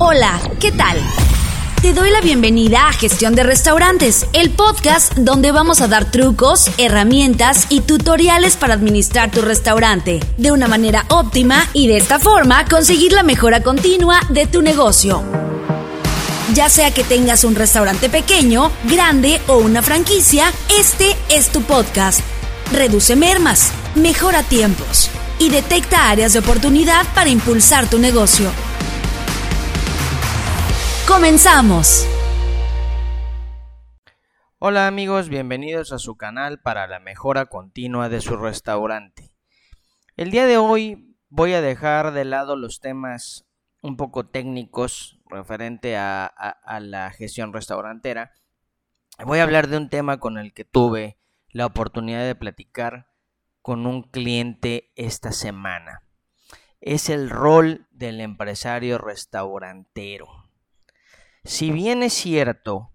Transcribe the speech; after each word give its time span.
Hola, 0.00 0.40
¿qué 0.58 0.72
tal? 0.72 0.98
Te 1.80 1.92
doy 1.92 2.10
la 2.10 2.20
bienvenida 2.20 2.88
a 2.88 2.92
Gestión 2.92 3.36
de 3.36 3.44
Restaurantes, 3.44 4.26
el 4.32 4.50
podcast 4.50 5.12
donde 5.14 5.52
vamos 5.52 5.80
a 5.80 5.86
dar 5.86 6.10
trucos, 6.10 6.68
herramientas 6.78 7.66
y 7.68 7.80
tutoriales 7.80 8.56
para 8.56 8.74
administrar 8.74 9.30
tu 9.30 9.40
restaurante 9.40 10.18
de 10.36 10.50
una 10.50 10.66
manera 10.66 11.04
óptima 11.10 11.68
y 11.74 11.86
de 11.86 11.96
esta 11.96 12.18
forma 12.18 12.64
conseguir 12.64 13.12
la 13.12 13.22
mejora 13.22 13.62
continua 13.62 14.20
de 14.30 14.46
tu 14.46 14.62
negocio. 14.62 15.22
Ya 16.54 16.68
sea 16.68 16.90
que 16.90 17.04
tengas 17.04 17.44
un 17.44 17.54
restaurante 17.54 18.08
pequeño, 18.08 18.72
grande 18.84 19.40
o 19.46 19.58
una 19.58 19.80
franquicia, 19.80 20.52
este 20.76 21.14
es 21.28 21.50
tu 21.50 21.62
podcast. 21.62 22.20
Reduce 22.72 23.14
mermas, 23.14 23.70
mejora 23.94 24.42
tiempos 24.42 25.08
y 25.38 25.50
detecta 25.50 26.10
áreas 26.10 26.32
de 26.32 26.40
oportunidad 26.40 27.06
para 27.14 27.30
impulsar 27.30 27.88
tu 27.88 27.98
negocio. 27.98 28.50
Comenzamos. 31.06 32.08
Hola 34.58 34.86
amigos, 34.86 35.28
bienvenidos 35.28 35.92
a 35.92 35.98
su 35.98 36.16
canal 36.16 36.60
para 36.62 36.86
la 36.86 36.98
mejora 36.98 37.44
continua 37.44 38.08
de 38.08 38.22
su 38.22 38.38
restaurante. 38.38 39.30
El 40.16 40.30
día 40.30 40.46
de 40.46 40.56
hoy 40.56 41.14
voy 41.28 41.52
a 41.52 41.60
dejar 41.60 42.12
de 42.12 42.24
lado 42.24 42.56
los 42.56 42.80
temas 42.80 43.44
un 43.82 43.98
poco 43.98 44.24
técnicos 44.24 45.20
referente 45.26 45.98
a, 45.98 46.24
a, 46.24 46.80
la 46.80 47.10
gestión 47.10 47.52
restaurantera. 47.52 48.32
Voy 49.26 49.40
a 49.40 49.42
hablar 49.42 49.68
de 49.68 49.76
un 49.76 49.90
tema 49.90 50.18
con 50.18 50.38
el 50.38 50.54
que 50.54 50.64
tuve 50.64 51.18
la 51.50 51.66
oportunidad 51.66 52.24
de 52.24 52.34
platicar 52.34 53.08
con 53.60 53.86
un 53.86 54.04
cliente 54.04 54.90
esta 54.96 55.32
semana. 55.32 56.02
Es 56.80 57.10
el 57.10 57.28
rol 57.28 57.86
del 57.90 58.22
empresario 58.22 58.96
restaurantero. 58.96 60.43
Si 61.44 61.70
bien 61.70 62.02
es 62.02 62.14
cierto 62.14 62.90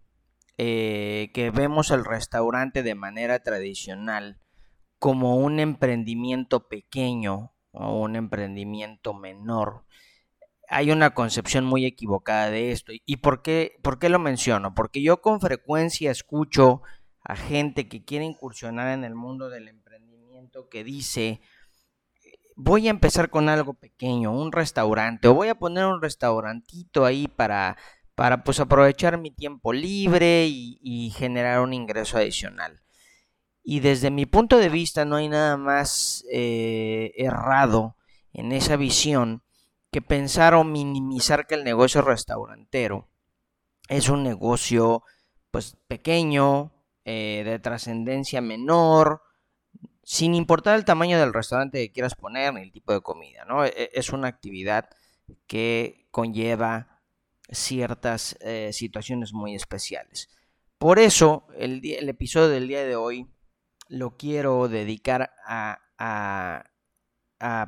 eh, 0.58 1.30
que 1.36 1.52
vemos 1.52 1.92
el 1.92 2.04
restaurante 2.04 2.82
de 2.82 2.96
manera 2.96 3.44
tradicional 3.44 4.40
como 4.98 5.38
un 5.38 5.60
emprendimiento 5.60 6.68
pequeño 6.68 7.54
o 7.72 8.00
un 8.00 8.16
emprendimiento 8.16 9.14
menor, 9.14 9.86
hay 10.68 10.90
una 10.92 11.14
concepción 11.14 11.64
muy 11.64 11.86
equivocada 11.86 12.50
de 12.50 12.72
esto. 12.72 12.92
¿Y 13.06 13.18
por 13.18 13.44
qué, 13.44 13.78
por 13.84 14.00
qué 14.00 14.10
lo 14.10 14.18
menciono? 14.18 14.74
Porque 14.74 15.04
yo 15.04 15.22
con 15.22 15.40
frecuencia 15.40 16.10
escucho 16.10 16.82
a 17.24 17.36
gente 17.36 17.88
que 17.88 18.04
quiere 18.04 18.26
incursionar 18.26 18.92
en 18.94 19.04
el 19.04 19.14
mundo 19.14 19.50
del 19.50 19.68
emprendimiento 19.68 20.70
que 20.70 20.84
dice, 20.84 21.42
voy 22.56 22.88
a 22.88 22.92
empezar 22.92 23.30
con 23.30 23.48
algo 23.48 23.76
pequeño, 23.76 24.32
un 24.32 24.52
restaurante, 24.52 25.28
o 25.28 25.36
voy 25.36 25.50
a 25.50 25.56
poner 25.56 25.86
un 25.86 26.02
restaurantito 26.02 27.06
ahí 27.06 27.28
para, 27.28 27.78
para 28.20 28.44
pues 28.44 28.60
aprovechar 28.60 29.18
mi 29.18 29.32
tiempo 29.32 29.72
libre 29.72 30.46
y, 30.46 31.10
generar 31.16 31.62
un 31.62 31.74
ingreso 31.74 32.18
adicional. 32.18 32.82
Y 33.64 33.80
desde 33.80 34.12
mi 34.12 34.26
punto 34.26 34.58
de 34.58 34.68
vista 34.68 35.06
no 35.06 35.16
hay 35.16 35.30
nada 35.30 35.56
más 35.56 36.26
eh, 36.30 37.14
errado 37.16 37.96
en 38.34 38.52
esa 38.52 38.76
visión 38.76 39.42
que 39.90 40.02
pensar 40.02 40.54
o 40.54 40.66
minimizar 40.66 41.48
que 41.48 41.56
el 41.56 41.64
negocio 41.64 42.02
restaurantero 42.02 43.08
es 43.88 44.10
un 44.10 44.24
negocio 44.24 45.04
pues 45.50 45.78
pequeño, 45.88 46.74
eh, 47.06 47.44
de 47.46 47.58
trascendencia 47.60 48.42
menor, 48.42 49.22
sin 50.04 50.36
importar 50.36 50.76
el 50.76 50.84
tamaño 50.84 51.18
del 51.18 51.34
restaurante 51.34 51.78
que 51.78 51.94
quieras 51.94 52.16
poner 52.16 52.54
ni 52.54 52.64
el 52.64 52.74
tipo 52.74 52.92
de 52.92 53.00
comida, 53.00 53.46
¿no? 53.46 53.64
E, 53.64 53.70
e, 53.70 53.92
es 53.94 54.10
una 54.10 54.28
actividad 54.28 54.90
que 55.48 56.06
conlleva 56.12 56.99
ciertas 57.52 58.38
eh, 58.42 58.72
situaciones 58.74 59.34
muy 59.34 59.56
especiales. 59.56 60.30
Por 60.78 61.00
eso, 61.00 61.48
el, 61.58 61.84
episodio 62.08 62.48
del 62.48 62.68
día 62.68 62.86
de 62.86 62.96
hoy 62.96 63.28
lo 63.90 64.16
quiero 64.16 64.70
dedicar 64.70 65.34
a, 65.46 65.80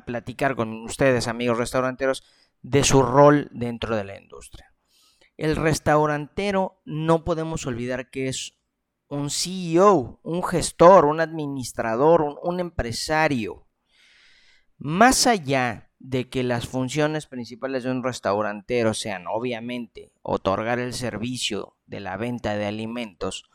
platicar 0.06 0.56
con 0.56 0.84
ustedes, 0.84 1.28
amigos 1.28 1.58
restauranteros, 1.58 2.22
de 2.62 2.84
su 2.84 3.02
rol 3.02 3.48
dentro 3.52 3.96
de 3.96 4.04
la 4.04 4.18
industria. 4.18 4.74
El 5.36 5.56
restaurantero 5.56 6.80
no 6.84 7.24
podemos 7.24 7.66
olvidar 7.66 8.10
que 8.10 8.28
es 8.28 8.58
un 9.08 9.28
CEO, 9.28 10.20
un 10.22 10.42
gestor, 10.42 11.04
un 11.04 11.20
administrador, 11.20 12.22
un, 12.42 12.60
empresario. 12.60 13.68
Más 14.78 15.26
allá 15.26 15.91
de 16.04 16.28
que 16.28 16.42
las 16.42 16.66
funciones 16.66 17.26
principales 17.26 17.84
de 17.84 17.92
un 17.92 18.02
restaurantero 18.02 18.92
sean, 18.92 19.26
obviamente, 19.28 20.10
otorgar 20.22 20.80
el 20.80 20.94
servicio 20.94 21.76
de 21.86 22.00
la 22.00 22.16
venta 22.16 22.56
de 22.56 22.66
alimentos, 22.66 23.48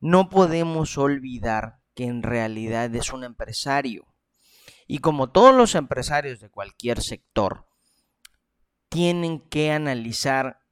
no 0.00 0.30
podemos 0.30 0.96
olvidar 0.96 1.80
que 1.94 2.04
en 2.04 2.22
realidad 2.22 2.94
es 2.94 3.12
un 3.12 3.22
empresario. 3.22 4.06
Y 4.86 5.00
como 5.00 5.30
todos 5.30 5.54
los 5.54 5.74
empresarios 5.74 6.40
de 6.40 6.48
cualquier 6.48 7.02
sector, 7.02 7.66
tienen 8.88 9.40
que 9.40 9.70
analizar 9.70 10.62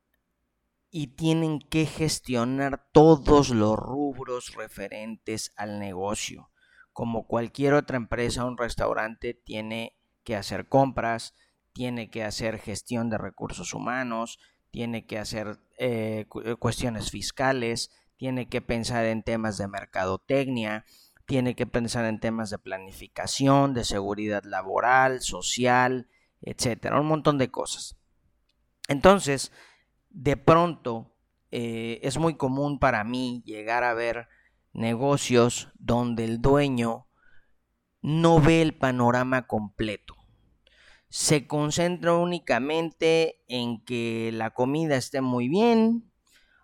y 0.91 1.09
tienen 1.09 1.59
que 1.59 1.85
gestionar 1.85 2.89
todos 2.91 3.51
los 3.51 3.77
rubros 3.77 4.55
referentes 4.55 5.53
al 5.57 5.79
negocio. 5.79 6.49
Como 6.95 7.27
cualquier 7.27 7.75
otra 7.75 7.99
empresa, 7.99 8.47
un 8.47 8.57
restaurante 8.57 9.35
tiene 9.35 9.99
que 10.23 10.37
hacer 10.37 10.69
compras, 10.69 11.35
tiene 11.73 12.11
que 12.11 12.25
hacer 12.25 12.59
gestión 12.59 13.11
de 13.11 13.19
recursos 13.19 13.75
humanos, 13.75 14.39
tiene 14.71 15.07
que 15.07 15.19
hacer 15.19 15.61
eh, 15.79 16.27
eh, 16.45 16.55
cuestiones 16.57 17.11
fiscales, 17.11 17.91
tiene 18.17 18.49
que 18.49 18.61
pensar 18.61 19.05
en 19.05 19.23
temas 19.23 19.59
de 19.59 19.69
mercadotecnia, 19.69 20.85
tiene 21.27 21.55
que 21.55 21.67
pensar 21.67 22.05
en 22.05 22.21
temas 22.21 22.51
de 22.51 22.59
planificación, 22.59 23.75
de 23.75 23.85
seguridad 23.85 24.45
laboral, 24.45 25.23
social, 25.23 26.09
etcétera, 26.41 27.01
un 27.01 27.07
montón 27.07 27.39
de 27.39 27.51
cosas. 27.51 27.97
Entonces, 28.89 29.53
de 30.11 30.37
pronto 30.37 31.17
eh, 31.51 32.01
es 32.03 32.19
muy 32.19 32.37
común 32.37 32.79
para 32.79 33.05
mí 33.05 33.43
llegar 33.45 33.85
a 33.85 33.95
ver 33.95 34.29
negocios 34.73 35.69
donde 35.79 36.25
el 36.25 36.41
dueño 36.41 37.07
no 38.03 38.41
ve 38.41 38.61
el 38.61 38.75
panorama 38.75 39.47
completo. 39.47 40.15
Se 41.09 41.47
concentra 41.47 42.15
únicamente 42.15 43.43
en 43.49 43.85
que 43.85 44.31
la 44.33 44.51
comida 44.51 44.97
esté 44.97 45.21
muy 45.21 45.49
bien 45.49 46.11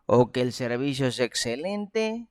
o 0.06 0.32
que 0.32 0.40
el 0.40 0.52
servicio 0.52 1.06
es 1.06 1.20
excelente 1.20 2.28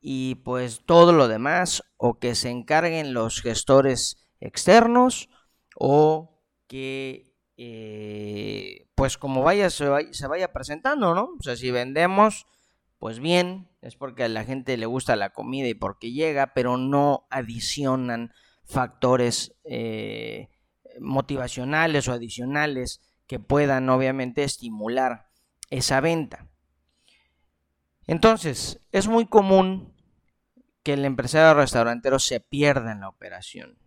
y 0.00 0.36
pues 0.36 0.82
todo 0.86 1.12
lo 1.12 1.28
demás 1.28 1.82
o 1.96 2.18
que 2.18 2.34
se 2.34 2.50
encarguen 2.50 3.14
los 3.14 3.40
gestores 3.42 4.28
externos 4.40 5.28
o 5.76 6.42
que 6.66 7.34
eh, 7.56 8.88
pues 8.94 9.18
como 9.18 9.42
vaya 9.42 9.70
se, 9.70 9.88
vaya 9.88 10.52
presentando, 10.52 11.14
¿no? 11.14 11.34
O 11.38 11.42
sea, 11.42 11.56
si 11.56 11.70
vendemos, 11.70 12.46
pues 12.98 13.20
bien, 13.20 13.68
es 13.82 13.96
porque 13.96 14.24
a 14.24 14.28
la 14.28 14.44
gente 14.44 14.76
le 14.76 14.86
gusta 14.86 15.16
la 15.16 15.30
comida 15.30 15.68
y 15.68 15.74
porque 15.74 16.12
llega, 16.12 16.54
pero 16.54 16.76
no 16.76 17.26
adicionan 17.30 18.32
factores 18.64 19.54
eh, 19.64 20.48
motivacionales 21.00 22.08
o 22.08 22.12
adicionales 22.12 23.00
que 23.26 23.38
puedan 23.38 23.88
obviamente 23.90 24.44
estimular 24.44 25.26
esa 25.70 26.00
venta. 26.00 26.48
Entonces, 28.06 28.80
es 28.92 29.08
muy 29.08 29.26
común 29.26 29.94
que 30.82 30.92
el 30.92 31.04
empresario 31.04 31.54
restaurantero 31.54 32.18
se 32.18 32.40
pierda 32.40 32.92
en 32.92 33.00
la 33.00 33.08
operación. 33.08 33.78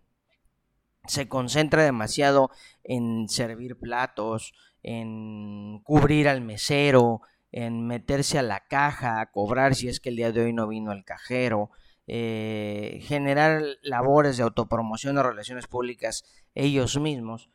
Se 1.06 1.28
concentra 1.28 1.82
demasiado 1.82 2.50
en 2.84 3.28
servir 3.28 3.78
platos, 3.78 4.52
en 4.82 5.80
cubrir 5.82 6.28
al 6.28 6.42
mesero, 6.42 7.22
en 7.52 7.86
meterse 7.86 8.38
a 8.38 8.42
la 8.42 8.66
caja, 8.66 9.20
a 9.20 9.30
cobrar 9.30 9.74
si 9.74 9.88
es 9.88 10.00
que 10.00 10.10
el 10.10 10.16
día 10.16 10.32
de 10.32 10.42
hoy 10.42 10.52
no 10.52 10.68
vino 10.68 10.92
el 10.92 11.04
cajero, 11.04 11.70
eh, 12.06 13.00
generar 13.02 13.62
labores 13.82 14.36
de 14.36 14.42
autopromoción 14.42 15.18
o 15.18 15.22
relaciones 15.22 15.66
públicas 15.66 16.24
ellos 16.54 16.98
mismos. 16.98 17.50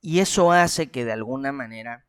Y 0.00 0.20
eso 0.20 0.52
hace 0.52 0.90
que 0.90 1.04
de 1.04 1.12
alguna 1.12 1.52
manera 1.52 2.06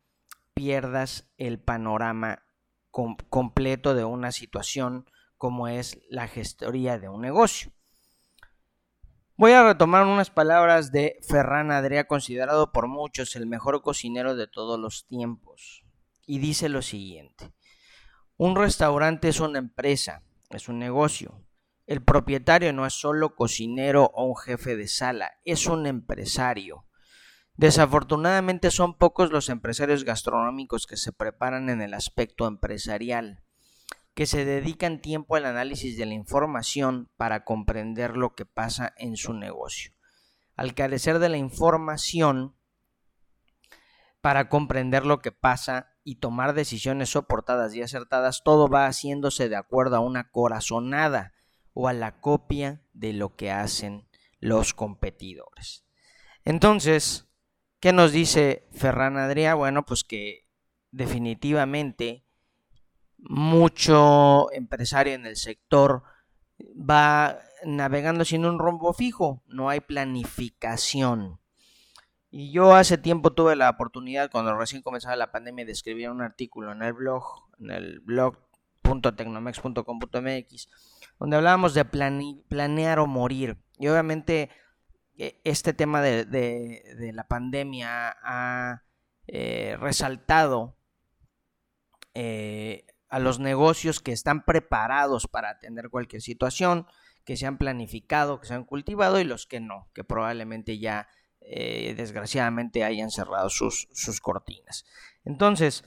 pierdas 0.54 1.28
el 1.36 1.58
panorama 1.58 2.42
completo 2.90 3.94
de 3.94 4.04
una 4.04 4.32
situación 4.32 5.06
como 5.36 5.68
es 5.68 6.00
la 6.08 6.26
gestoría 6.26 6.98
de 6.98 7.08
un 7.08 7.20
negocio. 7.20 7.70
Voy 9.36 9.52
a 9.52 9.62
retomar 9.62 10.04
unas 10.04 10.30
palabras 10.30 10.90
de 10.90 11.16
Ferran 11.22 11.70
Adrià, 11.70 12.08
considerado 12.08 12.72
por 12.72 12.88
muchos 12.88 13.36
el 13.36 13.46
mejor 13.46 13.82
cocinero 13.82 14.34
de 14.34 14.48
todos 14.48 14.80
los 14.80 15.06
tiempos. 15.06 15.84
Y 16.28 16.40
dice 16.40 16.68
lo 16.68 16.82
siguiente. 16.82 17.54
Un 18.36 18.54
restaurante 18.54 19.28
es 19.28 19.40
una 19.40 19.58
empresa, 19.58 20.22
es 20.50 20.68
un 20.68 20.78
negocio. 20.78 21.42
El 21.86 22.04
propietario 22.04 22.70
no 22.74 22.84
es 22.84 22.92
solo 22.92 23.34
cocinero 23.34 24.10
o 24.12 24.26
un 24.26 24.36
jefe 24.36 24.76
de 24.76 24.88
sala, 24.88 25.32
es 25.46 25.66
un 25.66 25.86
empresario. 25.86 26.84
Desafortunadamente 27.54 28.70
son 28.70 28.98
pocos 28.98 29.32
los 29.32 29.48
empresarios 29.48 30.04
gastronómicos 30.04 30.86
que 30.86 30.98
se 30.98 31.12
preparan 31.12 31.70
en 31.70 31.80
el 31.80 31.94
aspecto 31.94 32.46
empresarial, 32.46 33.42
que 34.12 34.26
se 34.26 34.44
dedican 34.44 35.00
tiempo 35.00 35.34
al 35.34 35.46
análisis 35.46 35.96
de 35.96 36.04
la 36.04 36.12
información 36.12 37.10
para 37.16 37.44
comprender 37.44 38.18
lo 38.18 38.34
que 38.34 38.44
pasa 38.44 38.92
en 38.98 39.16
su 39.16 39.32
negocio. 39.32 39.94
Al 40.56 40.74
carecer 40.74 41.20
de 41.20 41.30
la 41.30 41.38
información 41.38 42.57
para 44.28 44.50
comprender 44.50 45.06
lo 45.06 45.20
que 45.20 45.32
pasa 45.32 45.96
y 46.04 46.16
tomar 46.16 46.52
decisiones 46.52 47.08
soportadas 47.08 47.74
y 47.74 47.80
acertadas, 47.80 48.42
todo 48.44 48.68
va 48.68 48.84
haciéndose 48.84 49.48
de 49.48 49.56
acuerdo 49.56 49.96
a 49.96 50.00
una 50.00 50.30
corazonada 50.30 51.32
o 51.72 51.88
a 51.88 51.94
la 51.94 52.20
copia 52.20 52.82
de 52.92 53.14
lo 53.14 53.36
que 53.36 53.50
hacen 53.50 54.06
los 54.38 54.74
competidores. 54.74 55.86
Entonces, 56.44 57.24
¿Qué 57.80 57.92
nos 57.92 58.10
dice 58.10 58.66
Ferran 58.72 59.16
Adrià? 59.18 59.54
Bueno, 59.54 59.86
pues 59.86 60.02
que 60.02 60.48
definitivamente 60.90 62.24
mucho 63.18 64.50
empresario 64.52 65.14
en 65.14 65.26
el 65.26 65.36
sector 65.36 66.02
va 66.60 67.38
navegando 67.64 68.24
sin 68.24 68.44
un 68.44 68.58
rumbo 68.58 68.92
fijo, 68.92 69.44
no 69.46 69.68
hay 69.68 69.78
planificación. 69.78 71.38
Y 72.30 72.52
yo 72.52 72.74
hace 72.74 72.98
tiempo 72.98 73.32
tuve 73.32 73.56
la 73.56 73.70
oportunidad, 73.70 74.30
cuando 74.30 74.54
recién 74.56 74.82
comenzaba 74.82 75.16
la 75.16 75.32
pandemia, 75.32 75.64
de 75.64 75.72
escribir 75.72 76.10
un 76.10 76.20
artículo 76.20 76.72
en 76.72 76.82
el 76.82 76.92
blog, 76.92 77.24
en 77.58 77.70
el 77.70 78.00
blog.tecnomex.com.mx, 78.00 80.68
donde 81.18 81.36
hablábamos 81.36 81.72
de 81.72 81.86
planear 81.86 82.98
o 82.98 83.06
morir. 83.06 83.56
Y 83.78 83.88
obviamente 83.88 84.50
e, 85.16 85.40
este 85.44 85.72
tema 85.72 86.02
de, 86.02 86.82
la 87.14 87.26
pandemia 87.26 88.14
ha 88.22 88.82
eh, 89.26 89.78
resaltado 89.80 90.76
eh, 92.12 92.84
a 93.08 93.18
los 93.18 93.40
negocios 93.40 94.00
que 94.00 94.12
están 94.12 94.44
preparados 94.44 95.28
para 95.28 95.48
atender 95.48 95.88
cualquier 95.88 96.20
situación, 96.20 96.86
que 97.24 97.38
se 97.38 97.46
han 97.46 97.56
planificado, 97.56 98.38
que 98.40 98.48
se 98.48 98.54
han 98.54 98.64
cultivado 98.64 99.18
y 99.18 99.24
los 99.24 99.46
que 99.46 99.60
no, 99.60 99.88
que 99.94 100.04
probablemente 100.04 100.78
ya 100.78 101.08
eh, 101.40 101.94
desgraciadamente 101.96 102.84
hayan 102.84 103.10
cerrado 103.10 103.50
sus, 103.50 103.88
sus 103.92 104.20
cortinas. 104.20 104.84
Entonces, 105.24 105.84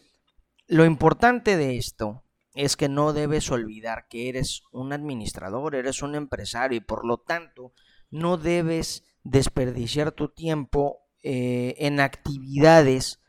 lo 0.68 0.86
importante 0.86 1.58
de 1.58 1.78
esto 1.78 2.24
es 2.54 2.76
que 2.76 2.90
no 2.90 3.14
debes 3.14 3.50
olvidar 3.52 4.08
que 4.10 4.30
eres 4.30 4.64
un 4.72 4.94
administrador, 4.94 5.76
eres 5.76 6.02
un 6.02 6.16
empresario 6.16 6.78
y 6.78 6.82
por 6.82 7.06
lo 7.06 7.18
tanto 7.18 7.74
no 8.10 8.38
debes 8.38 9.04
desperdiciar 9.24 10.12
tu 10.12 10.30
tiempo 10.30 11.00
eh, 11.24 11.76
en 11.78 12.00
actividades 12.00 13.22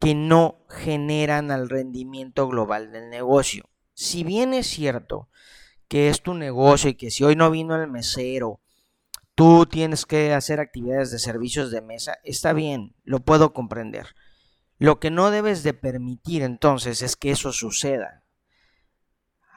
que 0.00 0.14
no 0.14 0.64
generan 0.68 1.50
al 1.50 1.68
rendimiento 1.68 2.48
global 2.48 2.92
del 2.92 3.10
negocio. 3.10 3.64
Si 3.92 4.24
bien 4.24 4.54
es 4.54 4.66
cierto 4.66 5.28
que 5.88 6.08
es 6.08 6.22
tu 6.22 6.34
negocio 6.34 6.90
y 6.90 6.94
que 6.94 7.10
si 7.10 7.24
hoy 7.24 7.36
no 7.36 7.50
vino 7.50 7.74
el 7.74 7.90
mesero, 7.90 8.60
tú 9.34 9.66
tienes 9.66 10.06
que 10.06 10.32
hacer 10.32 10.60
actividades 10.60 11.10
de 11.10 11.18
servicios 11.18 11.70
de 11.70 11.80
mesa, 11.80 12.18
está 12.24 12.52
bien, 12.52 12.94
lo 13.04 13.20
puedo 13.20 13.52
comprender. 13.52 14.14
Lo 14.78 15.00
que 15.00 15.10
no 15.10 15.30
debes 15.30 15.62
de 15.62 15.74
permitir 15.74 16.42
entonces 16.42 17.02
es 17.02 17.16
que 17.16 17.30
eso 17.30 17.52
suceda 17.52 18.24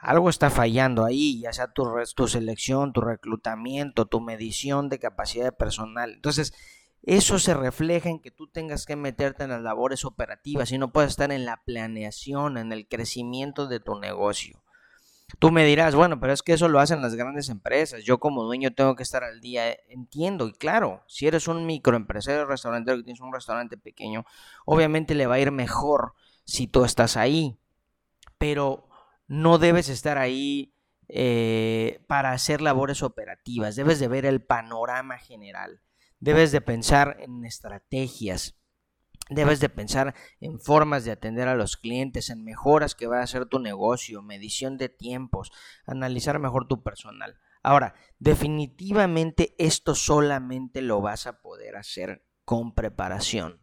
algo 0.00 0.30
está 0.30 0.50
fallando 0.50 1.04
ahí, 1.04 1.40
ya 1.40 1.52
sea 1.52 1.72
tu, 1.72 1.84
tu 2.14 2.28
selección, 2.28 2.92
tu 2.92 3.00
reclutamiento, 3.00 4.06
tu 4.06 4.20
medición 4.20 4.88
de 4.88 4.98
capacidad 4.98 5.44
de 5.44 5.52
personal. 5.52 6.12
Entonces, 6.12 6.54
eso 7.02 7.38
se 7.38 7.54
refleja 7.54 8.08
en 8.08 8.20
que 8.20 8.30
tú 8.30 8.48
tengas 8.48 8.86
que 8.86 8.96
meterte 8.96 9.44
en 9.44 9.50
las 9.50 9.62
labores 9.62 10.04
operativas 10.04 10.70
y 10.70 10.78
no 10.78 10.92
puedes 10.92 11.10
estar 11.10 11.32
en 11.32 11.44
la 11.44 11.62
planeación, 11.64 12.58
en 12.58 12.72
el 12.72 12.86
crecimiento 12.86 13.66
de 13.66 13.80
tu 13.80 13.98
negocio. 13.98 14.62
Tú 15.38 15.52
me 15.52 15.64
dirás, 15.64 15.94
bueno, 15.94 16.18
pero 16.18 16.32
es 16.32 16.42
que 16.42 16.54
eso 16.54 16.68
lo 16.68 16.80
hacen 16.80 17.02
las 17.02 17.14
grandes 17.14 17.48
empresas. 17.50 18.02
Yo 18.02 18.18
como 18.18 18.44
dueño 18.44 18.72
tengo 18.72 18.96
que 18.96 19.02
estar 19.02 19.22
al 19.24 19.40
día. 19.40 19.76
Entiendo, 19.88 20.48
y 20.48 20.52
claro, 20.52 21.04
si 21.06 21.26
eres 21.26 21.48
un 21.48 21.66
microempresario 21.66 22.46
restaurantero 22.46 22.96
que 22.96 23.04
tienes 23.04 23.20
un 23.20 23.32
restaurante 23.32 23.76
pequeño, 23.76 24.24
obviamente 24.64 25.14
le 25.14 25.26
va 25.26 25.34
a 25.34 25.40
ir 25.40 25.52
mejor 25.52 26.14
si 26.44 26.66
tú 26.66 26.84
estás 26.84 27.16
ahí. 27.16 27.58
Pero 28.38 28.88
no 29.26 29.58
debes 29.58 29.88
estar 29.90 30.18
ahí 30.18 30.74
eh, 31.08 32.02
para 32.06 32.32
hacer 32.32 32.60
labores 32.60 33.02
operativas, 33.02 33.76
debes 33.76 33.98
de 33.98 34.08
ver 34.08 34.26
el 34.26 34.42
panorama 34.42 35.16
general, 35.16 35.80
debes 36.20 36.52
de 36.52 36.60
pensar 36.60 37.16
en 37.20 37.46
estrategias, 37.46 38.57
debes 39.30 39.60
de 39.60 39.68
pensar 39.68 40.14
en 40.40 40.58
formas 40.58 41.04
de 41.04 41.12
atender 41.12 41.48
a 41.48 41.54
los 41.54 41.76
clientes, 41.76 42.30
en 42.30 42.44
mejoras 42.44 42.94
que 42.94 43.06
va 43.06 43.20
a 43.20 43.24
hacer 43.24 43.46
tu 43.46 43.58
negocio, 43.58 44.22
medición 44.22 44.78
de 44.78 44.88
tiempos, 44.88 45.50
analizar 45.86 46.38
mejor 46.38 46.66
tu 46.66 46.82
personal. 46.82 47.38
Ahora, 47.62 47.94
definitivamente 48.18 49.54
esto 49.58 49.94
solamente 49.94 50.80
lo 50.82 51.00
vas 51.00 51.26
a 51.26 51.40
poder 51.40 51.76
hacer 51.76 52.24
con 52.44 52.74
preparación. 52.74 53.60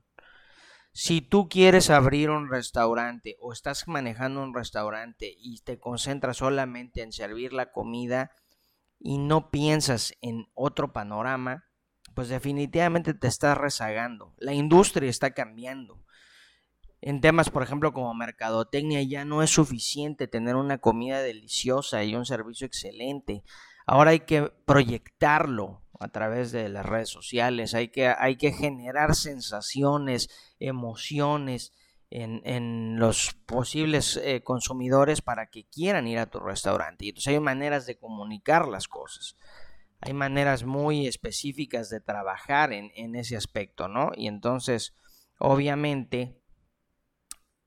Si 0.91 1.19
tú 1.19 1.49
quieres 1.49 1.89
abrir 1.89 2.29
un 2.29 2.49
restaurante 2.49 3.35
o 3.41 3.51
estás 3.51 3.87
manejando 3.87 4.41
un 4.41 4.53
restaurante 4.53 5.35
y 5.37 5.59
te 5.61 5.77
concentras 5.77 6.37
solamente 6.37 7.01
en 7.01 7.11
servir 7.11 7.51
la 7.51 7.71
comida 7.71 8.31
y 8.97 9.17
no 9.17 9.49
piensas 9.49 10.13
en 10.21 10.45
otro 10.53 10.93
panorama, 10.93 11.65
pues 12.15 12.29
definitivamente 12.29 13.13
te 13.13 13.27
estás 13.27 13.57
rezagando. 13.57 14.33
La 14.37 14.53
industria 14.53 15.09
está 15.09 15.31
cambiando. 15.31 16.03
En 17.01 17.21
temas, 17.21 17.51
por 17.51 17.61
ejemplo, 17.61 17.93
como 17.93 18.13
mercadotecnia, 18.15 19.03
ya 19.03 19.25
no 19.25 19.43
es 19.43 19.51
suficiente 19.51 20.27
tener 20.27 20.55
una 20.55 20.79
comida 20.79 21.21
deliciosa 21.21 22.03
y 22.03 22.15
un 22.15 22.25
servicio 22.25 22.65
excelente. 22.65 23.43
Ahora 23.85 24.11
hay 24.11 24.21
que 24.21 24.51
proyectarlo, 24.65 25.85
a 25.99 26.09
través 26.09 26.51
de 26.51 26.69
las 26.69 26.85
redes 26.85 27.09
sociales, 27.09 27.73
hay 27.73 27.89
que, 27.89 28.07
hay 28.07 28.35
que 28.37 28.51
generar 28.51 29.15
sensaciones, 29.15 30.29
emociones 30.59 31.73
en, 32.09 32.97
los 32.97 33.33
posibles 33.45 34.17
eh, 34.17 34.41
consumidores 34.41 35.21
para 35.21 35.47
que 35.47 35.67
quieran 35.67 36.07
ir 36.07 36.19
a 36.19 36.29
tu 36.29 36.39
restaurante. 36.39 37.05
Y 37.05 37.09
entonces 37.09 37.33
hay 37.33 37.39
maneras 37.39 37.85
de 37.85 37.97
comunicar 37.97 38.67
las 38.67 38.87
cosas. 38.87 39.35
Hay 40.05 40.13
maneras 40.13 40.63
muy 40.63 41.07
específicas 41.07 41.89
de 41.89 41.99
trabajar 41.99 42.71
en, 42.71 42.91
en 42.95 43.15
ese 43.15 43.35
aspecto, 43.35 43.87
¿no? 43.87 44.11
Y 44.15 44.27
entonces, 44.27 44.95
obviamente, 45.39 46.39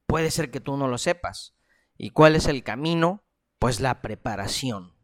puede 0.07 0.31
ser 0.31 0.51
que 0.51 0.61
tú 0.61 0.77
no 0.77 0.87
lo 0.87 0.99
sepas. 0.99 1.57
¿Y 1.97 2.11
cuál 2.11 2.37
es 2.37 2.47
el 2.47 2.63
camino? 2.63 3.25
Pues 3.59 3.81
la 3.81 4.01
preparación. 4.01 4.95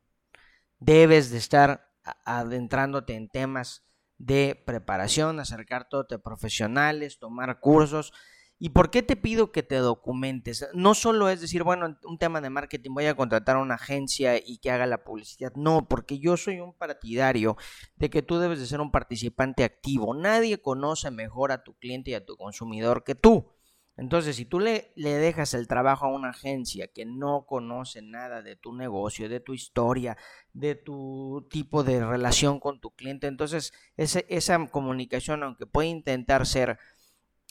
Debes 0.79 1.31
de 1.31 1.39
estar 1.39 1.93
adentrándote 2.25 3.15
en 3.15 3.29
temas 3.29 3.85
de 4.19 4.63
preparación, 4.65 5.41
acercarte 5.41 5.97
a 6.15 6.19
profesionales, 6.19 7.19
tomar 7.19 7.59
cursos. 7.59 8.13
¿Y 8.59 8.71
por 8.71 8.91
qué 8.91 9.03
te 9.03 9.17
pido 9.17 9.51
que 9.53 9.63
te 9.63 9.77
documentes? 9.77 10.69
No 10.75 10.95
solo 10.95 11.29
es 11.29 11.41
decir, 11.41 11.65
bueno, 11.65 11.99
un 12.05 12.19
tema 12.19 12.41
de 12.41 12.51
marketing, 12.51 12.95
voy 12.95 13.07
a 13.07 13.17
contratar 13.17 13.57
a 13.57 13.61
una 13.61 13.75
agencia 13.75 14.37
y 14.39 14.59
que 14.59 14.71
haga 14.71 14.87
la 14.87 15.05
publicidad. 15.05 15.53
No, 15.57 15.89
porque 15.89 16.19
yo 16.19 16.37
soy 16.37 16.61
un 16.61 16.73
partidario 16.73 17.57
de 17.97 18.11
que 18.11 18.23
tú 18.23 18.39
debes 18.39 18.61
de 18.61 18.67
ser 18.67 18.81
un 18.81 18.93
participante 18.93 19.65
activo. 19.65 20.15
Nadie 20.15 20.63
conoce 20.63 21.11
mejor 21.11 21.53
a 21.53 21.65
tu 21.65 21.75
cliente 21.75 22.13
y 22.13 22.15
a 22.15 22.25
tu 22.25 22.37
consumidor 22.37 23.05
que 23.05 23.15
tú. 23.15 23.55
Entonces, 23.97 24.35
si 24.37 24.45
tú 24.45 24.59
le, 24.59 24.93
dejas 24.97 25.55
el 25.55 25.69
trabajo 25.69 26.07
a 26.07 26.09
una 26.13 26.31
agencia 26.31 26.89
que 26.89 27.05
no 27.05 27.47
conoce 27.47 28.03
nada 28.03 28.43
de 28.43 28.57
tu 28.57 28.73
negocio, 28.75 29.29
de 29.29 29.39
tu 29.39 29.55
historia, 29.55 30.17
de 30.53 30.75
tu 30.75 31.47
tipo 31.49 31.85
de 31.85 32.05
relación 32.05 32.59
con 32.59 32.81
tu 32.81 32.91
cliente, 32.91 33.29
entonces 33.29 33.73
esa 33.97 34.67
comunicación, 34.67 35.45
aunque 35.45 35.67
puede 35.67 35.89
intentar 35.89 36.45
ser 36.45 36.79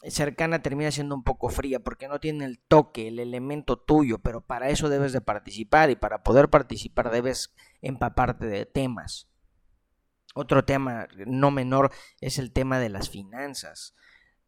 cercana, 0.08 0.62
termina 0.62 0.90
siendo 0.90 1.14
un 1.14 1.24
poco 1.24 1.48
fría 1.48 1.80
porque 1.80 2.08
no 2.08 2.20
tiene 2.20 2.44
el 2.44 2.58
toque, 2.58 3.08
el 3.08 3.18
elemento 3.18 3.78
tuyo, 3.78 4.18
pero 4.18 4.40
para 4.40 4.70
eso 4.70 4.88
debes 4.88 5.12
de 5.12 5.20
participar 5.20 5.90
y 5.90 5.96
para 5.96 6.22
poder 6.22 6.50
participar 6.50 7.10
debes 7.10 7.54
empaparte 7.82 8.46
de 8.46 8.66
temas. 8.66 9.28
Otro 10.34 10.64
tema 10.64 11.06
no 11.26 11.50
menor 11.50 11.92
es 12.20 12.38
el 12.38 12.52
tema 12.52 12.78
de 12.78 12.88
las 12.88 13.08
finanzas. 13.08 13.94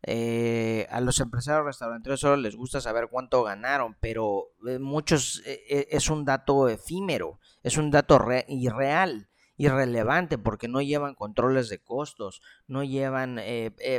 Eh, 0.02 0.86
a 0.90 1.00
los 1.00 1.20
empresarios 1.20 1.64
restauranteros 1.64 2.20
solo 2.20 2.36
les 2.36 2.54
gusta 2.54 2.80
saber 2.80 3.08
cuánto 3.10 3.42
ganaron, 3.42 3.96
pero 4.00 4.52
eh, 4.68 4.78
muchos 4.78 5.42
eh, 5.46 5.88
es 5.90 6.10
un 6.10 6.24
dato 6.24 6.68
efímero, 6.68 7.40
es 7.62 7.76
un 7.76 7.90
dato 7.90 8.20
irreal, 8.48 9.28
irrelevante, 9.56 10.38
porque 10.38 10.68
no 10.68 10.80
llevan 10.80 11.14
controles 11.14 11.68
de 11.68 11.78
costos, 11.78 12.42
no 12.66 12.84
llevan 12.84 13.40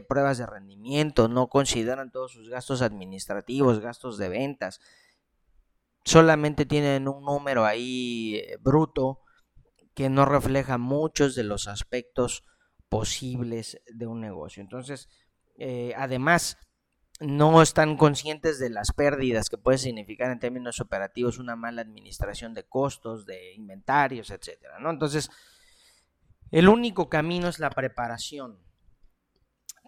pruebas 0.07 0.37
de 0.37 0.45
rendimiento, 0.45 1.27
no 1.27 1.47
consideran 1.47 2.11
todos 2.11 2.31
sus 2.31 2.49
gastos 2.49 2.81
administrativos, 2.81 3.79
gastos 3.79 4.17
de 4.17 4.29
ventas, 4.29 4.79
solamente 6.07 6.65
tienen 6.65 7.07
un 7.07 7.23
número 7.23 7.65
ahí 7.65 8.41
bruto 8.61 9.21
que 9.93 10.09
no 10.09 10.25
refleja 10.25 10.77
muchos 10.77 11.35
de 11.35 11.43
los 11.43 11.67
aspectos 11.67 12.45
posibles 12.87 13.81
de 13.87 14.07
un 14.07 14.21
negocio. 14.21 14.61
Entonces, 14.61 15.09
eh, 15.57 15.93
además 15.97 16.57
no 17.19 17.62
están 17.62 17.97
conscientes 17.97 18.59
de 18.59 18.69
las 18.69 18.91
pérdidas 18.91 19.50
que 19.50 19.57
puede 19.57 19.79
significar 19.79 20.31
en 20.31 20.39
términos 20.39 20.79
operativos 20.79 21.39
una 21.39 21.55
mala 21.55 21.81
administración 21.81 22.53
de 22.53 22.63
costos, 22.63 23.25
de 23.25 23.53
inventarios, 23.53 24.29
etcétera, 24.29 24.79
¿no? 24.79 24.91
Entonces, 24.91 25.29
el 26.51 26.69
único 26.69 27.09
camino 27.09 27.47
es 27.47 27.59
la 27.59 27.69
preparación. 27.69 28.59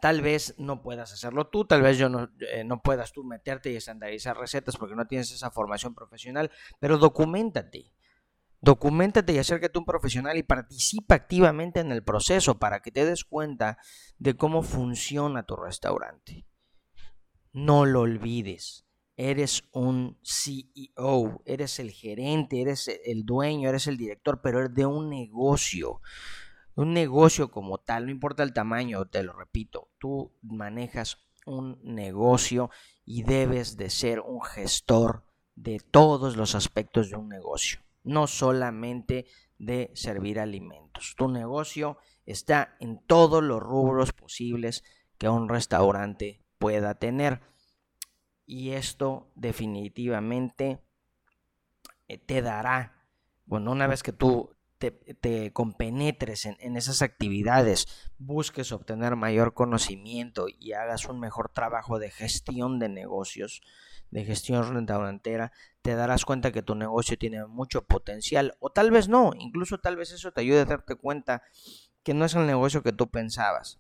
Tal 0.02 0.22
vez 0.22 0.56
no 0.58 0.82
puedas 0.82 1.12
hacerlo 1.12 1.48
tú, 1.48 1.66
tal 1.66 1.82
vez 1.82 1.98
yo 1.98 2.10
no, 2.10 2.30
eh, 2.40 2.64
no 2.64 2.82
puedas 2.82 3.12
tú 3.12 3.24
meterte 3.24 3.72
y 3.72 3.76
estandarizar 3.76 4.38
recetas 4.38 4.78
porque 4.78 4.96
no 4.96 5.08
tienes 5.08 5.32
esa 5.32 5.52
formación 5.52 5.94
profesional, 5.94 6.52
pero 6.80 6.98
documentate. 6.98 7.92
Documentate 8.62 9.34
y 9.34 9.38
acércate 9.38 9.78
a 9.78 9.80
un 9.80 9.86
profesional 9.86 10.38
y 10.38 10.44
participa 10.44 11.16
activamente 11.16 11.80
en 11.80 11.92
el 11.92 12.04
proceso 12.04 12.60
para 12.60 12.82
que 12.82 12.92
te 12.92 13.06
des 13.06 13.24
cuenta 13.24 13.78
de 14.18 14.36
cómo 14.36 14.64
funciona 14.64 15.44
tu 15.44 15.56
restaurante. 15.56 16.49
No 17.52 17.86
lo 17.86 18.02
olvides. 18.02 18.86
Eres 19.16 19.64
un 19.74 20.18
CEO, 20.24 21.42
eres 21.46 21.80
el 21.80 21.92
gerente, 21.92 22.62
eres 22.62 22.88
el 23.04 23.26
dueño, 23.26 23.68
eres 23.68 23.88
el 23.88 23.98
director, 23.98 24.40
pero 24.42 24.60
eres 24.60 24.74
de 24.74 24.86
un 24.86 25.10
negocio. 25.10 26.00
Un 26.76 26.94
negocio 26.94 27.52
como 27.52 27.80
tal, 27.80 28.06
no 28.06 28.12
importa 28.12 28.44
el 28.44 28.54
tamaño, 28.54 29.06
te 29.06 29.24
lo 29.24 29.34
repito, 29.34 29.90
tú 29.98 30.32
manejas 30.42 31.18
un 31.46 31.80
negocio 31.84 32.70
y 33.04 33.24
debes 33.24 33.76
de 33.76 33.90
ser 33.90 34.22
un 34.22 34.42
gestor 34.42 35.26
de 35.56 35.80
todos 35.80 36.38
los 36.38 36.56
aspectos 36.56 37.10
de 37.10 37.18
un 37.18 37.28
negocio, 37.28 37.82
no 38.04 38.28
solamente 38.28 39.26
de 39.58 39.92
servir 39.96 40.40
alimentos. 40.40 41.16
Tu 41.18 41.28
negocio 41.28 41.98
está 42.26 42.78
en 42.80 43.06
todos 43.06 43.44
los 43.44 43.60
rubros 43.60 44.14
posibles 44.14 44.84
que 45.18 45.28
un 45.28 45.50
restaurante 45.50 46.46
pueda 46.60 46.96
tener. 46.96 47.42
Y 48.46 48.72
esto 48.72 49.32
definitivamente 49.36 50.84
eh, 52.08 52.18
te 52.18 52.42
dará, 52.42 53.06
bueno, 53.46 53.72
una 53.72 53.88
vez 53.88 54.04
que 54.04 54.14
tú 54.14 54.56
te, 54.80 55.52
compenetres 55.52 56.46
en, 56.46 56.78
esas 56.78 57.02
actividades, 57.02 57.86
busques 58.18 58.72
obtener 58.72 59.16
mayor 59.16 59.54
conocimiento 59.54 60.48
y 60.48 60.72
hagas 60.72 61.06
un 61.06 61.20
mejor 61.20 61.50
trabajo 61.50 62.00
de 62.00 62.10
gestión 62.10 62.80
de 62.80 62.88
negocios, 62.88 63.62
de 64.10 64.24
gestión 64.24 64.74
restaurantera, 64.74 65.52
te 65.82 65.96
darás 65.96 66.24
cuenta 66.24 66.52
que 66.52 66.64
tu 66.64 66.76
negocio 66.76 67.18
tiene 67.18 67.46
mucho 67.46 67.86
potencial 67.86 68.56
o 68.60 68.72
tal 68.72 68.90
vez 68.90 69.10
no, 69.10 69.32
incluso 69.38 69.80
tal 69.80 69.98
vez 69.98 70.12
eso 70.12 70.32
te 70.32 70.42
ayude 70.42 70.62
a 70.62 70.66
darte 70.66 70.96
cuenta 70.96 71.44
que 72.04 72.14
no 72.14 72.26
es 72.26 72.34
el 72.36 72.48
negocio 72.48 72.82
que 72.82 72.94
tú 72.94 73.10
pensabas. 73.10 73.80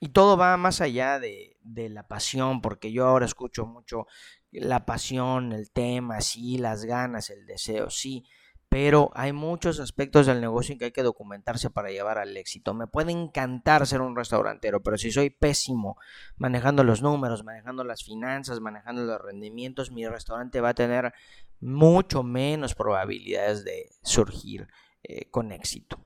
Y 0.00 0.10
todo 0.10 0.36
va 0.36 0.56
más 0.56 0.80
allá 0.80 1.18
de, 1.18 1.56
de, 1.62 1.88
la 1.88 2.06
pasión, 2.06 2.60
porque 2.60 2.92
yo 2.92 3.06
ahora 3.06 3.26
escucho 3.26 3.66
mucho 3.66 4.06
la 4.52 4.86
pasión, 4.86 5.52
el 5.52 5.70
tema, 5.70 6.20
sí, 6.20 6.58
las 6.58 6.84
ganas, 6.84 7.30
el 7.30 7.46
deseo, 7.46 7.90
sí, 7.90 8.24
pero 8.68 9.10
hay 9.14 9.32
muchos 9.32 9.80
aspectos 9.80 10.26
del 10.26 10.42
negocio 10.42 10.72
en 10.72 10.78
que 10.78 10.84
hay 10.86 10.92
que 10.92 11.02
documentarse 11.02 11.70
para 11.70 11.90
llevar 11.90 12.18
al 12.18 12.36
éxito. 12.36 12.74
Me 12.74 12.86
puede 12.86 13.12
encantar 13.12 13.86
ser 13.86 14.02
un 14.02 14.14
restaurantero, 14.14 14.82
pero 14.82 14.98
si 14.98 15.10
soy 15.10 15.30
pésimo 15.30 15.96
manejando 16.36 16.84
los 16.84 17.00
números, 17.00 17.44
manejando 17.44 17.82
las 17.82 18.04
finanzas, 18.04 18.60
manejando 18.60 19.04
los 19.04 19.20
rendimientos, 19.22 19.90
mi 19.90 20.06
restaurante 20.06 20.60
va 20.60 20.70
a 20.70 20.74
tener 20.74 21.14
mucho 21.60 22.22
menos 22.22 22.74
probabilidades 22.74 23.64
de 23.64 23.90
surgir 24.02 24.68
eh, 25.02 25.30
con 25.30 25.50
éxito. 25.50 26.04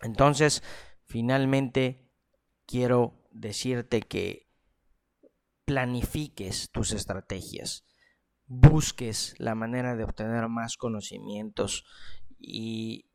Entonces, 0.00 0.62
finalmente, 1.04 2.09
quiero 2.70 3.14
decirte 3.32 4.02
que 4.02 4.46
planifiques 5.64 6.70
tus 6.70 6.92
estrategias, 6.92 7.84
busques 8.46 9.34
la 9.38 9.54
manera 9.54 9.96
de 9.96 10.04
obtener 10.04 10.48
más 10.48 10.76
conocimientos 10.76 11.84
y 12.38 13.06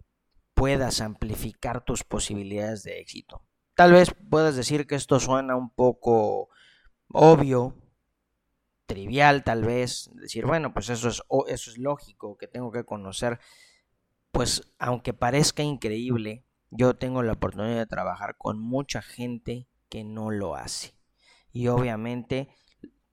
puedas 0.53 1.01
amplificar 1.01 1.83
tus 1.83 2.03
posibilidades 2.03 2.83
de 2.83 2.99
éxito. 2.99 3.43
Tal 3.75 3.91
vez 3.93 4.13
puedas 4.29 4.55
decir 4.55 4.87
que 4.87 4.95
esto 4.95 5.19
suena 5.19 5.55
un 5.55 5.69
poco 5.69 6.49
obvio, 7.09 7.75
trivial 8.85 9.43
tal 9.43 9.63
vez, 9.63 10.09
decir, 10.13 10.45
bueno, 10.45 10.73
pues 10.73 10.89
eso 10.89 11.09
es, 11.09 11.21
eso 11.47 11.71
es 11.71 11.77
lógico, 11.77 12.37
que 12.37 12.47
tengo 12.47 12.71
que 12.71 12.85
conocer, 12.85 13.39
pues 14.31 14.73
aunque 14.79 15.13
parezca 15.13 15.63
increíble, 15.63 16.44
yo 16.77 16.95
tengo 16.95 17.23
la 17.23 17.33
oportunidad 17.33 17.77
de 17.77 17.85
trabajar 17.85 18.35
con 18.37 18.59
mucha 18.59 19.01
gente 19.01 19.67
que 19.89 20.03
no 20.03 20.31
lo 20.31 20.55
hace. 20.55 20.95
Y 21.51 21.67
obviamente 21.67 22.49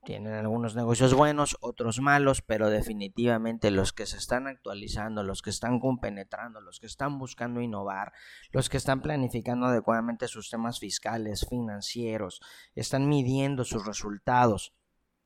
tienen 0.05 0.35
algunos 0.35 0.75
negocios 0.75 1.15
buenos, 1.15 1.57
otros 1.61 2.01
malos, 2.01 2.43
pero 2.43 2.71
definitivamente 2.71 3.71
los 3.71 3.93
que 3.93 4.07
se 4.07 4.17
están 4.17 4.49
actualizando, 4.49 5.23
los 5.23 5.43
que 5.43 5.51
están 5.51 5.79
compenetrando, 5.79 6.61
los 6.61 6.81
que 6.81 6.87
están 6.87 7.19
buscando 7.19 7.61
innovar, 7.61 8.13
los 8.51 8.69
que 8.69 8.79
están 8.79 9.01
planificando 9.01 9.67
adecuadamente 9.67 10.27
sus 10.27 10.51
temas 10.51 10.81
fiscales, 10.81 11.47
financieros, 11.49 12.41
están 12.75 13.09
midiendo 13.09 13.65
sus 13.65 13.87
resultados, 13.87 14.75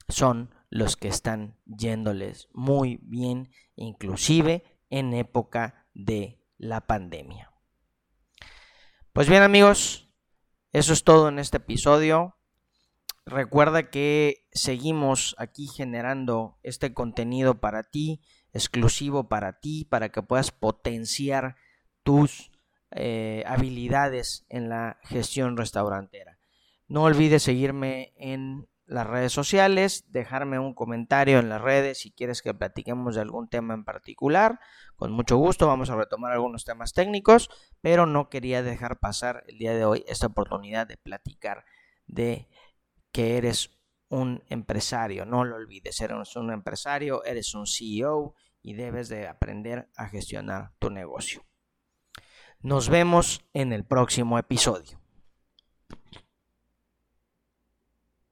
son 0.08 0.54
los 0.68 0.96
que 0.96 1.08
están 1.08 1.56
yéndoles 1.64 2.48
muy 2.52 2.98
bien, 3.02 3.50
inclusive 3.76 4.62
en 4.90 5.14
época 5.14 5.86
de 5.94 6.44
la 6.58 6.82
pandemia. 6.82 7.55
Pues 9.16 9.30
bien 9.30 9.42
amigos, 9.42 10.10
eso 10.72 10.92
es 10.92 11.02
todo 11.02 11.30
en 11.30 11.38
este 11.38 11.56
episodio. 11.56 12.36
Recuerda 13.24 13.88
que 13.88 14.46
seguimos 14.52 15.34
aquí 15.38 15.68
generando 15.68 16.58
este 16.62 16.92
contenido 16.92 17.58
para 17.58 17.82
ti, 17.84 18.20
exclusivo 18.52 19.26
para 19.26 19.58
ti, 19.58 19.86
para 19.86 20.10
que 20.10 20.20
puedas 20.20 20.50
potenciar 20.50 21.56
tus 22.02 22.52
eh, 22.90 23.42
habilidades 23.46 24.44
en 24.50 24.68
la 24.68 25.00
gestión 25.04 25.56
restaurantera. 25.56 26.38
No 26.86 27.04
olvides 27.04 27.42
seguirme 27.42 28.12
en 28.18 28.68
las 28.86 29.06
redes 29.06 29.32
sociales, 29.32 30.04
dejarme 30.08 30.58
un 30.58 30.74
comentario 30.74 31.38
en 31.38 31.48
las 31.48 31.60
redes 31.60 31.98
si 31.98 32.12
quieres 32.12 32.40
que 32.40 32.54
platiquemos 32.54 33.16
de 33.16 33.20
algún 33.20 33.48
tema 33.48 33.74
en 33.74 33.84
particular. 33.84 34.60
Con 34.96 35.12
mucho 35.12 35.36
gusto 35.36 35.66
vamos 35.66 35.90
a 35.90 35.96
retomar 35.96 36.32
algunos 36.32 36.64
temas 36.64 36.92
técnicos, 36.92 37.50
pero 37.80 38.06
no 38.06 38.28
quería 38.28 38.62
dejar 38.62 38.98
pasar 38.98 39.44
el 39.48 39.58
día 39.58 39.74
de 39.74 39.84
hoy 39.84 40.04
esta 40.06 40.28
oportunidad 40.28 40.86
de 40.86 40.96
platicar 40.96 41.64
de 42.06 42.48
que 43.10 43.36
eres 43.36 43.76
un 44.08 44.44
empresario. 44.48 45.26
No 45.26 45.44
lo 45.44 45.56
olvides, 45.56 46.00
eres 46.00 46.36
un 46.36 46.52
empresario, 46.52 47.24
eres 47.24 47.54
un 47.54 47.66
CEO 47.66 48.34
y 48.62 48.74
debes 48.74 49.08
de 49.08 49.26
aprender 49.26 49.88
a 49.96 50.08
gestionar 50.08 50.72
tu 50.78 50.90
negocio. 50.90 51.44
Nos 52.60 52.88
vemos 52.88 53.44
en 53.52 53.72
el 53.72 53.84
próximo 53.84 54.38
episodio. 54.38 55.00